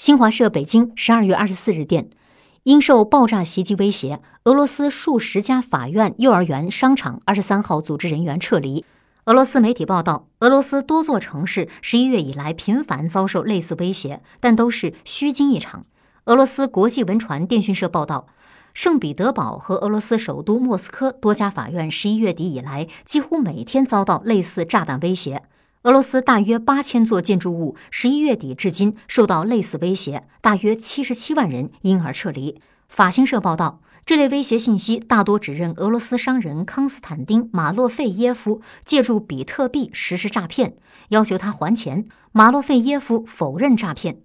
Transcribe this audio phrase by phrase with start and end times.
[0.00, 2.08] 新华社北京十二月二十四日电，
[2.62, 8.86] 因受爆炸袭击威胁，俄罗斯数十家法院、幼儿园、商场二十三号组织人员撤离。
[9.26, 15.84] 俄罗斯媒体报道，俄罗斯多座城市十一月以来频繁遭受类似威胁，但都是虚惊一场。
[16.24, 18.26] 俄罗斯国际文传电讯社报道，
[18.72, 25.42] 圣彼得堡和俄罗斯首都莫斯科多家法院十一月底以来几乎每天遭到类似炸弹威胁。
[25.84, 32.60] 俄罗斯大约八千座建筑物十一月底至今受到类似威胁，大约七十七万人因而撤离。
[32.90, 40.76] 法新社报道，这类威胁信息大多指认俄罗斯商人康斯坦丁·马洛费耶夫借助比特币实施诈骗，
[41.08, 42.04] 要求他还钱。
[42.30, 44.20] 马洛费耶夫否认诈骗。